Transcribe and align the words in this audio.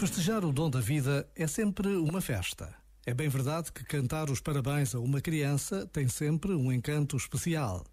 Festejar 0.00 0.46
o 0.46 0.50
dom 0.50 0.70
da 0.70 0.80
vida 0.80 1.28
é 1.36 1.46
sempre 1.46 1.88
uma 1.96 2.22
festa. 2.22 2.74
É 3.04 3.12
bem 3.12 3.28
verdade 3.28 3.70
que 3.70 3.84
cantar 3.84 4.30
os 4.30 4.40
parabéns 4.40 4.94
a 4.94 4.98
uma 4.98 5.20
criança 5.20 5.86
tem 5.88 6.08
sempre 6.08 6.54
um 6.54 6.72
encanto 6.72 7.18
especial. 7.18 7.84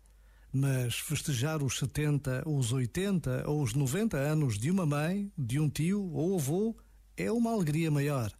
Mas 0.49 0.97
festejar 0.97 1.62
os 1.62 1.78
70, 1.78 2.47
os 2.47 2.71
80 2.71 3.43
ou 3.45 3.62
os 3.62 3.73
90 3.73 4.16
anos 4.16 4.57
de 4.57 4.71
uma 4.71 4.85
mãe, 4.85 5.30
de 5.38 5.59
um 5.59 5.70
tio 5.70 6.09
ou 6.13 6.38
avô 6.38 6.77
é 7.17 7.30
uma 7.30 7.52
alegria 7.52 7.91
maior. 7.91 8.31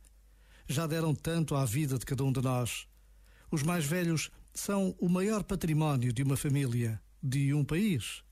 Já 0.66 0.88
deram 0.88 1.14
tanto 1.14 1.54
à 1.54 1.66
vida 1.66 2.00
de 2.00 2.06
cada 2.06 2.24
um 2.24 2.32
de 2.32 2.42
nós. 2.42 2.88
Os 3.52 3.64
mais 3.64 3.84
velhos 3.84 4.32
são 4.54 4.96
o 4.98 5.10
maior 5.10 5.44
património 5.44 6.14
de 6.14 6.24
uma 6.24 6.38
família, 6.38 7.02
de 7.22 7.54
um 7.54 7.66
país. 7.66 8.24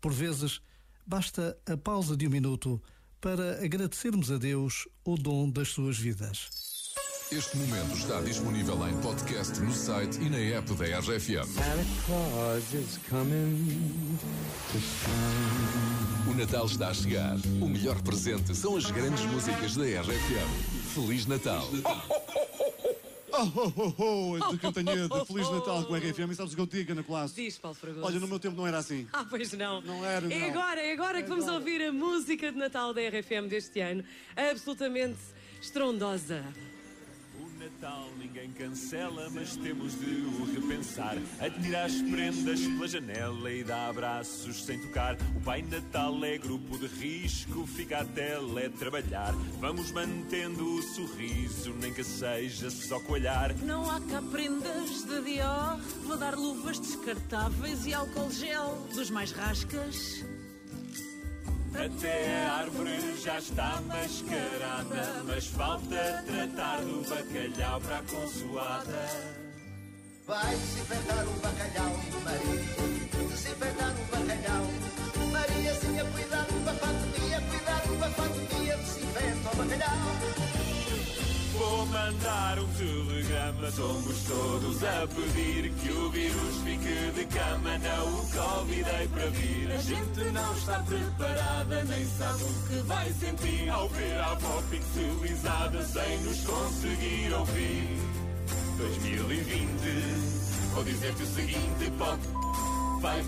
Por 0.00 0.12
vezes, 0.12 0.60
basta 1.06 1.56
a 1.64 1.76
pausa 1.76 2.16
de 2.16 2.26
um 2.26 2.30
minuto 2.30 2.82
para 3.26 3.64
agradecermos 3.64 4.30
a 4.30 4.38
Deus 4.38 4.86
o 5.04 5.16
dom 5.16 5.50
das 5.50 5.70
suas 5.70 5.98
vidas. 5.98 6.48
Este 7.32 7.56
momento 7.56 7.96
está 7.96 8.20
disponível 8.20 8.86
em 8.86 8.96
podcast 9.00 9.58
no 9.62 9.72
site 9.72 10.20
e 10.20 10.30
na 10.30 10.38
app 10.38 10.72
da 10.74 11.00
RFM. 11.00 11.48
O 16.30 16.34
Natal 16.34 16.66
está 16.66 16.86
a 16.86 16.94
chegar. 16.94 17.34
O 17.60 17.68
melhor 17.68 18.00
presente 18.02 18.54
são 18.54 18.76
as 18.76 18.88
grandes 18.92 19.24
músicas 19.24 19.74
da 19.74 19.82
RFM. 19.82 20.94
Feliz 20.94 21.26
Natal! 21.26 21.68
Oh, 23.38 23.72
oh, 23.76 23.94
oh, 23.98 24.38
oh, 24.40 24.52
de 24.52 24.58
Cantanhede, 24.58 25.08
Feliz 25.26 25.50
Natal 25.50 25.84
com 25.84 25.94
a 25.94 25.98
RFM. 25.98 26.30
E 26.30 26.34
sabes 26.34 26.52
o 26.52 26.56
que 26.56 26.62
eu 26.62 26.66
digo 26.66 26.94
na 26.94 27.02
classe? 27.02 27.34
Diz, 27.34 27.58
Paulo 27.58 27.76
Fragoso. 27.76 28.06
Olha, 28.06 28.18
no 28.18 28.26
meu 28.26 28.38
tempo 28.38 28.56
não 28.56 28.66
era 28.66 28.78
assim. 28.78 29.06
Ah, 29.12 29.26
pois 29.28 29.52
não. 29.52 29.80
Não 29.82 30.04
era, 30.04 30.32
É 30.32 30.38
não. 30.40 30.48
agora, 30.48 30.80
é 30.80 30.92
agora 30.92 31.18
É 31.18 31.22
que 31.22 31.28
vamos 31.28 31.44
agora. 31.44 31.58
ouvir 31.58 31.82
a 31.82 31.92
música 31.92 32.50
de 32.50 32.56
Natal 32.56 32.94
da 32.94 33.00
RFM 33.02 33.46
deste 33.48 33.78
ano. 33.80 34.02
Absolutamente 34.34 35.18
estrondosa. 35.60 36.42
Natal 37.66 38.08
ninguém 38.16 38.50
cancela, 38.52 39.28
mas 39.30 39.56
temos 39.56 39.98
de 39.98 40.06
o 40.06 40.44
repensar. 40.54 41.16
Atira 41.40 41.84
as 41.84 42.00
prendas 42.02 42.60
pela 42.60 42.86
janela 42.86 43.50
e 43.50 43.64
dá 43.64 43.88
abraços 43.88 44.64
sem 44.64 44.78
tocar. 44.78 45.16
O 45.34 45.40
Pai 45.40 45.62
Natal 45.62 46.24
é 46.24 46.38
grupo 46.38 46.78
de 46.78 46.86
risco, 46.86 47.66
fica 47.66 47.98
a 47.98 48.04
teletrabalhar. 48.04 49.34
Vamos 49.58 49.90
mantendo 49.90 50.64
o 50.64 50.82
sorriso, 50.82 51.72
nem 51.80 51.92
que 51.92 52.04
seja 52.04 52.70
só 52.70 53.00
com 53.00 53.14
olhar. 53.14 53.52
Não 53.54 53.90
há 53.90 54.00
cá 54.00 54.22
prendas 54.22 55.04
de 55.04 55.20
Dior. 55.22 55.80
Vou 56.04 56.16
dar 56.16 56.36
luvas 56.36 56.78
descartáveis 56.78 57.84
e 57.84 57.92
álcool 57.92 58.30
gel 58.30 58.86
dos 58.94 59.10
mais 59.10 59.32
rascas. 59.32 60.24
Até 61.84 62.44
a 62.44 62.52
árvore 62.54 63.16
já 63.22 63.38
está 63.38 63.80
mascarada, 63.82 65.22
mas 65.26 65.46
falta 65.46 66.24
tratar 66.26 66.80
do 66.80 67.02
bacalhau 67.08 67.80
para 67.80 67.98
a 67.98 68.02
consoada. 68.02 69.36
Vai 70.26 70.56
desinfetar 70.56 71.26
o 71.28 71.32
bacalhau, 71.40 71.92
Maria. 72.24 72.75
Mandar 82.16 82.58
um 82.58 82.66
telegrama, 82.68 83.70
somos 83.70 84.22
todos 84.22 84.84
a 84.84 85.06
pedir 85.06 85.70
que 85.72 85.92
o 85.92 86.10
vírus 86.10 86.56
fique 86.64 87.12
de 87.12 87.26
cama, 87.26 87.78
não 87.78 88.08
o 88.08 88.26
convidei 88.30 89.08
para 89.08 89.26
vir. 89.30 89.72
A 89.72 89.76
gente 89.78 90.24
não 90.32 90.56
está 90.56 90.78
preparada, 90.80 91.84
nem 91.84 92.06
sabe 92.06 92.42
o 92.42 92.68
que 92.68 92.78
vai 92.86 93.12
sentir 93.12 93.68
ao 93.70 93.88
ver 93.88 94.20
a 94.20 94.30
avó 94.32 94.62
pixelizada 94.70 95.82
sem 95.84 96.18
nos 96.20 96.40
conseguir 96.40 97.32
ouvir. 97.32 97.98
2020, 98.78 100.74
vou 100.74 100.84
dizer-te 100.84 101.22
o 101.22 101.26
seguinte, 101.26 101.90
pop, 101.98 102.18
vai. 103.00 103.24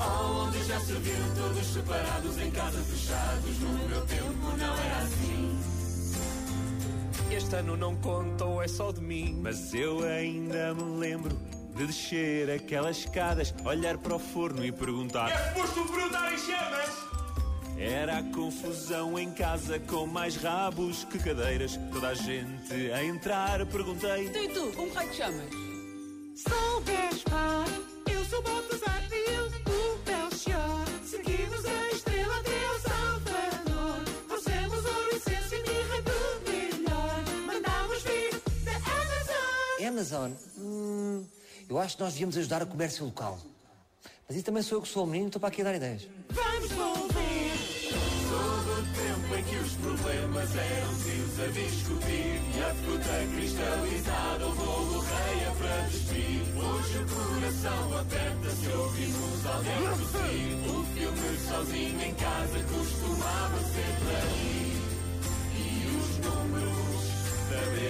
Onde 0.00 0.64
já 0.64 0.78
se 0.78 0.92
viu 0.92 1.34
todos 1.36 1.66
separados 1.66 2.38
em 2.38 2.50
casa 2.52 2.78
fechados, 2.84 3.58
no 3.58 3.88
meu 3.88 4.00
tempo 4.06 4.56
não 4.56 4.72
assim. 4.72 4.87
Este 7.48 7.56
ano 7.56 7.78
não 7.78 7.96
conta 7.96 8.44
ou 8.44 8.62
é 8.62 8.68
só 8.68 8.92
de 8.92 9.00
mim. 9.00 9.40
Mas 9.40 9.72
eu 9.72 10.06
ainda 10.06 10.74
me 10.74 10.98
lembro 10.98 11.34
de 11.74 11.86
descer 11.86 12.50
aquelas 12.50 12.98
escadas, 12.98 13.54
olhar 13.64 13.96
para 13.96 14.16
o 14.16 14.18
forno 14.18 14.62
e 14.62 14.70
perguntar: 14.70 15.30
É 15.30 15.54
posto 15.54 15.82
brotar 15.84 16.30
em 16.30 16.36
chamas? 16.36 16.90
Era 17.78 18.18
a 18.18 18.22
confusão 18.34 19.18
em 19.18 19.30
casa 19.32 19.78
com 19.78 20.06
mais 20.06 20.36
rabos 20.36 21.04
que 21.04 21.18
cadeiras. 21.18 21.80
Toda 21.90 22.08
a 22.08 22.14
gente 22.14 22.92
a 22.92 23.02
entrar, 23.02 23.64
perguntei: 23.64 24.28
Tu 24.28 24.38
e 24.40 24.48
tu, 24.48 24.70
como 24.76 24.92
raio 24.92 25.08
te 25.08 25.16
chamas? 25.16 25.50
Sou 26.36 26.82
Gaspar, 26.82 27.66
eu 28.12 28.24
sou 28.26 28.42
Baltazar 28.42 29.08
Amazon. 39.98 40.30
Hum, 40.56 41.24
eu 41.68 41.76
acho 41.76 41.96
que 41.96 42.02
nós 42.04 42.12
devíamos 42.12 42.36
ajudar 42.36 42.62
o 42.62 42.66
comércio 42.68 43.04
local. 43.04 43.36
Mas 44.28 44.36
isso 44.36 44.46
também 44.46 44.62
sou 44.62 44.78
eu 44.78 44.82
que 44.82 44.88
sou 44.88 45.02
o 45.02 45.06
menino, 45.06 45.26
estou 45.26 45.40
para 45.40 45.48
aqui 45.48 45.60
a 45.60 45.64
dar 45.64 45.74
ideias. 45.74 46.06
Vamos 46.30 46.70
envolver. 46.70 47.08
Sou 48.28 48.58
do 48.62 48.82
tempo 48.94 49.34
em 49.34 49.42
que 49.42 49.56
os 49.56 49.72
problemas 49.72 50.54
eram 50.54 50.94
tios 51.02 51.40
a 51.40 51.46
discutir 51.48 52.40
E 52.54 52.62
a 52.62 52.74
fruta 52.74 53.26
cristalizada, 53.34 54.46
o 54.46 54.54
bolo 54.54 55.00
reia 55.00 55.50
para 55.58 55.80
despir 55.88 56.42
Hoje 56.54 56.98
o 56.98 57.06
coração 57.08 57.98
aperta 57.98 58.50
se 58.50 58.68
ouvimos 58.68 59.46
alguém 59.46 59.82
tossir 59.98 60.70
O 60.70 60.84
filme 60.94 61.38
sozinho 61.48 62.02
em 62.02 62.14
casa 62.14 62.58
costumava 62.62 62.77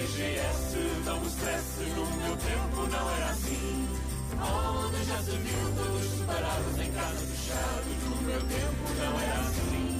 BGS 0.09 1.03
dão-me 1.05 1.27
stress 1.27 1.79
No 1.95 2.05
meu 2.05 2.35
tempo 2.37 2.87
não 2.89 3.11
era 3.11 3.29
assim 3.29 3.87
Onde 4.33 5.03
já 5.05 5.17
se 5.17 5.31
viu 5.31 5.75
todos 5.75 6.17
separados 6.17 6.79
em 6.79 6.91
casa 6.91 7.25
fechados 7.25 8.03
No 8.09 8.21
meu 8.23 8.39
tempo 8.41 8.93
não 8.97 9.19
era 9.19 9.39
assim 9.41 9.99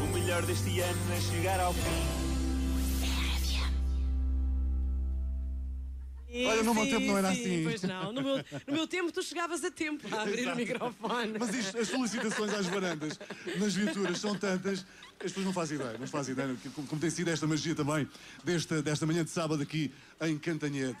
o 0.00 0.12
melhor 0.12 0.42
deste 0.42 0.80
ano 0.80 1.14
é 1.14 1.20
chegar 1.20 1.60
ao 1.60 1.72
fim. 1.72 2.19
Olha, 6.46 6.62
no 6.62 6.74
meu 6.74 6.84
Sim, 6.84 6.90
tempo 6.90 7.06
não 7.06 7.18
era 7.18 7.34
sim, 7.34 7.40
assim. 7.40 7.62
Pois 7.64 7.82
não. 7.82 8.12
No 8.12 8.22
meu, 8.22 8.36
no 8.66 8.74
meu 8.74 8.86
tempo 8.86 9.12
tu 9.12 9.22
chegavas 9.22 9.64
a 9.64 9.70
tempo 9.70 10.06
a 10.14 10.22
abrir 10.22 10.48
o 10.48 10.56
microfone. 10.56 11.38
Mas 11.38 11.54
isto, 11.54 11.78
as 11.78 11.88
solicitações 11.88 12.54
às 12.54 12.66
varandas 12.66 13.18
nas 13.58 13.74
viaturas 13.74 14.18
são 14.18 14.36
tantas 14.36 14.84
as 15.22 15.32
pessoas 15.32 15.46
não 15.46 15.52
fazem 15.52 15.76
ideia. 15.76 15.98
Não 15.98 16.06
fazem 16.06 16.32
ideia 16.32 16.56
como, 16.74 16.86
como 16.86 17.00
tem 17.00 17.10
sido 17.10 17.28
esta 17.28 17.46
magia 17.46 17.74
também 17.74 18.08
desta, 18.42 18.82
desta 18.82 19.04
manhã 19.06 19.22
de 19.22 19.30
sábado 19.30 19.62
aqui 19.62 19.92
em 20.22 20.38
Cantanhede. 20.38 20.96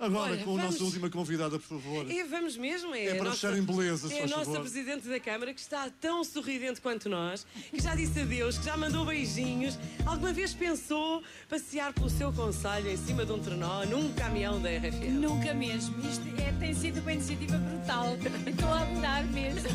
Agora 0.00 0.32
Olha, 0.32 0.42
com 0.44 0.54
a 0.54 0.56
vamos- 0.56 0.72
nossa 0.72 0.84
última 0.84 1.10
convidada, 1.10 1.58
por 1.58 1.78
favor. 1.78 2.10
E 2.10 2.22
vamos 2.24 2.56
mesmo, 2.56 2.94
é, 2.94 3.04
É 3.04 3.12
a 3.12 3.14
para 3.16 3.24
nossa, 3.24 3.36
fechar 3.36 3.58
em 3.58 3.62
beleza, 3.62 4.08
se 4.08 4.14
É 4.14 4.22
a 4.24 4.26
nossa 4.28 4.44
favor. 4.46 4.60
Presidente 4.62 5.06
da 5.06 5.20
Câmara 5.20 5.52
que 5.52 5.60
está 5.60 5.90
tão 6.00 6.24
sorridente 6.24 6.80
quanto 6.80 7.08
nós, 7.10 7.46
que 7.70 7.82
já 7.82 7.94
disse 7.94 8.18
adeus, 8.20 8.56
que 8.56 8.64
já 8.64 8.76
mandou 8.78 9.04
beijinhos. 9.04 9.78
Alguma 10.06 10.32
vez 10.32 10.54
pensou 10.54 11.22
passear 11.50 11.92
pelo 11.92 12.08
seu 12.08 12.32
conselho 12.32 12.90
em 12.90 12.96
cima 12.96 13.26
de 13.26 13.32
um 13.32 13.38
trenó, 13.40 13.84
num 13.84 14.10
caminhão 14.14 14.58
da 14.60 14.70
RFM? 14.70 15.10
Nunca 15.20 15.52
mesmo. 15.52 15.94
Isto 16.08 16.24
é- 16.40 16.50
tem 16.58 16.74
sido 16.74 17.00
uma 17.00 17.12
iniciativa 17.12 17.58
brutal. 17.58 18.16
Estou 18.46 18.68
a 18.70 18.80
adorar 18.80 19.24
mesmo. 19.26 19.68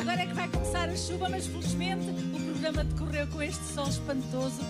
Agora 0.00 0.20
é 0.22 0.26
que 0.26 0.34
vai 0.34 0.48
começar 0.48 0.88
a 0.88 0.96
chuva, 0.96 1.28
mas 1.28 1.46
felizmente 1.46 2.04
o 2.10 2.44
programa 2.52 2.84
decorreu 2.84 3.26
com 3.26 3.42
este 3.42 3.64
sol 3.74 3.88
espantoso 3.88 4.60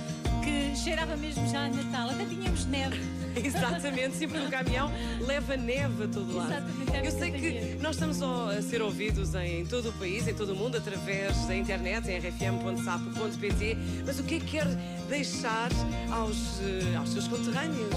que 0.45 0.77
cheirava 0.77 1.17
mesmo 1.17 1.47
já 1.49 1.65
a 1.65 1.69
Natal. 1.69 2.11
Até 2.11 2.25
tínhamos 2.25 2.67
neve. 2.67 2.99
Exatamente, 3.35 4.17
sempre 4.17 4.39
no 4.39 4.49
caminhão 4.49 4.93
leva 5.27 5.57
neve 5.57 6.05
a 6.05 6.09
todo 6.09 6.37
lado. 6.37 6.53
Exatamente, 6.53 6.97
é 6.97 7.07
Eu 7.07 7.11
sei 7.11 7.31
que 7.33 7.83
nós 7.83 7.97
estamos 7.97 8.23
a 8.23 8.63
ser 8.63 8.81
ouvidos 8.81 9.35
em 9.35 9.67
todo 9.67 9.89
o 9.89 9.93
país, 9.95 10.29
em 10.29 10.35
todo 10.35 10.53
o 10.53 10.57
mundo, 10.57 10.77
através 10.77 11.37
da 11.47 11.57
internet, 11.57 12.09
em 12.09 12.19
rfm.sapo.pt, 12.19 13.77
mas 14.07 14.21
o 14.21 14.23
que 14.23 14.37
é 14.37 14.41
que 14.41 14.47
quer 14.47 14.67
deixar 15.09 15.71
aos, 16.13 16.61
eh, 16.61 16.95
aos 16.97 17.09
seus 17.11 17.27
conterrâneos, 17.27 17.95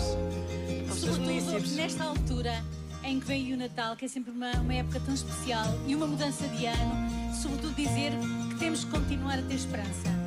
aos 0.89 0.99
seus 0.99 1.15
Sobretudo 1.15 1.21
municípios? 1.21 1.75
nesta 1.75 2.03
altura 2.03 2.63
em 3.03 3.19
que 3.19 3.27
vem 3.27 3.53
o 3.53 3.57
Natal, 3.57 3.95
que 3.95 4.05
é 4.05 4.07
sempre 4.07 4.31
uma, 4.31 4.51
uma 4.53 4.73
época 4.73 4.99
tão 5.05 5.13
especial 5.13 5.65
e 5.85 5.95
uma 5.95 6.07
mudança 6.07 6.47
de 6.47 6.65
ano, 6.65 7.33
sobretudo 7.41 7.75
dizer 7.75 8.11
que 8.49 8.55
temos 8.55 8.83
que 8.83 8.89
continuar 8.89 9.37
a 9.37 9.41
ter 9.43 9.53
esperança. 9.53 10.26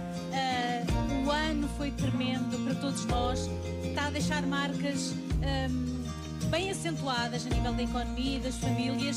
Foi 1.81 1.91
tremendo 1.93 2.63
para 2.63 2.75
todos 2.75 3.07
nós, 3.07 3.49
está 3.83 4.09
a 4.09 4.11
deixar 4.11 4.43
marcas 4.43 5.15
ahm, 5.43 6.51
bem 6.51 6.69
acentuadas 6.71 7.47
a 7.47 7.49
nível 7.49 7.73
da 7.73 7.83
economia 7.83 8.37
e 8.37 8.39
das 8.39 8.57
famílias. 8.57 9.17